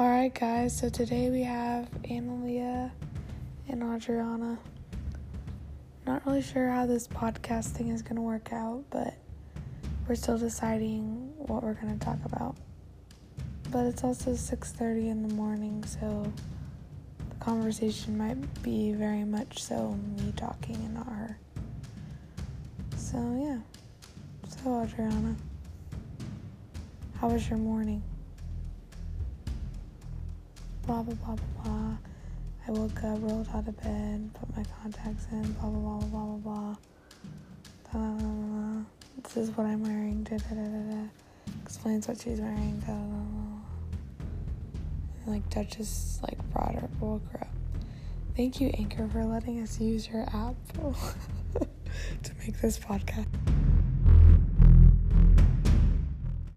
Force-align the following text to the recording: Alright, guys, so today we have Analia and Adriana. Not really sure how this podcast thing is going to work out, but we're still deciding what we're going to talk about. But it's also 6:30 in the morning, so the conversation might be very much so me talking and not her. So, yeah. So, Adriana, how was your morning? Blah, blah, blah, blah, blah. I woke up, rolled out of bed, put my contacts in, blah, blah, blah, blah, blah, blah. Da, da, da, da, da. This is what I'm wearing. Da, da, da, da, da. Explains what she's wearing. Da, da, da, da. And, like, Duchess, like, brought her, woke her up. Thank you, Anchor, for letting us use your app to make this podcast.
Alright, 0.00 0.32
guys, 0.34 0.74
so 0.74 0.88
today 0.88 1.28
we 1.28 1.42
have 1.42 1.90
Analia 2.04 2.90
and 3.68 3.82
Adriana. 3.82 4.58
Not 6.06 6.24
really 6.24 6.40
sure 6.40 6.70
how 6.70 6.86
this 6.86 7.06
podcast 7.06 7.72
thing 7.72 7.88
is 7.88 8.00
going 8.00 8.16
to 8.16 8.22
work 8.22 8.50
out, 8.50 8.82
but 8.88 9.12
we're 10.08 10.14
still 10.14 10.38
deciding 10.38 11.34
what 11.36 11.62
we're 11.62 11.74
going 11.74 11.98
to 11.98 12.02
talk 12.02 12.16
about. 12.24 12.56
But 13.70 13.84
it's 13.84 14.02
also 14.02 14.30
6:30 14.30 15.10
in 15.10 15.28
the 15.28 15.34
morning, 15.34 15.84
so 15.84 16.32
the 17.28 17.36
conversation 17.44 18.16
might 18.16 18.62
be 18.62 18.92
very 18.92 19.24
much 19.24 19.62
so 19.62 19.98
me 20.16 20.32
talking 20.34 20.76
and 20.76 20.94
not 20.94 21.08
her. 21.08 21.38
So, 22.96 23.18
yeah. 23.38 23.58
So, 24.48 24.82
Adriana, 24.82 25.36
how 27.20 27.28
was 27.28 27.46
your 27.50 27.58
morning? 27.58 28.02
Blah, 30.86 31.02
blah, 31.02 31.14
blah, 31.14 31.34
blah, 31.36 31.64
blah. 31.64 31.96
I 32.66 32.70
woke 32.72 33.04
up, 33.04 33.18
rolled 33.22 33.48
out 33.54 33.68
of 33.68 33.76
bed, 33.82 34.30
put 34.34 34.56
my 34.56 34.64
contacts 34.82 35.26
in, 35.30 35.52
blah, 35.52 35.68
blah, 35.68 35.98
blah, 35.98 36.06
blah, 36.06 36.24
blah, 36.24 36.36
blah. 36.36 36.76
Da, 37.92 37.98
da, 37.98 38.18
da, 38.18 38.18
da, 38.18 38.78
da. 38.78 38.84
This 39.22 39.36
is 39.36 39.50
what 39.56 39.66
I'm 39.66 39.82
wearing. 39.82 40.24
Da, 40.24 40.36
da, 40.36 40.54
da, 40.54 40.64
da, 40.64 40.94
da. 40.94 41.02
Explains 41.62 42.08
what 42.08 42.20
she's 42.20 42.40
wearing. 42.40 42.80
Da, 42.80 42.86
da, 42.86 42.92
da, 42.92 42.98
da. 42.98 44.26
And, 45.22 45.26
like, 45.26 45.48
Duchess, 45.50 46.20
like, 46.22 46.38
brought 46.52 46.74
her, 46.74 46.88
woke 47.00 47.22
her 47.32 47.40
up. 47.42 47.48
Thank 48.36 48.60
you, 48.60 48.68
Anchor, 48.78 49.08
for 49.08 49.24
letting 49.24 49.60
us 49.60 49.80
use 49.80 50.08
your 50.08 50.22
app 50.22 50.54
to 52.22 52.32
make 52.38 52.60
this 52.60 52.78
podcast. 52.78 53.26